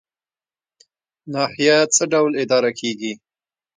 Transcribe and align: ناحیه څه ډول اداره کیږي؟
ناحیه 1.33 1.77
څه 1.95 2.03
ډول 2.11 2.31
اداره 2.43 2.71
کیږي؟ 2.79 3.13